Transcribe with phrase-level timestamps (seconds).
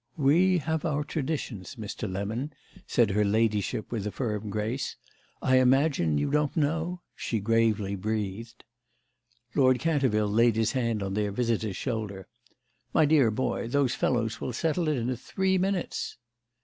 [0.17, 2.11] "We have our traditions, Mr.
[2.11, 2.53] Lemon,"
[2.87, 4.95] said her ladyship with a firm grace.
[5.43, 8.63] "I imagine you don't know—!" she gravely breathed.
[9.53, 12.27] Lord Canterville laid his hand on their visitor's shoulder.
[12.95, 16.17] "My dear boy, those fellows will settle it in three minutes."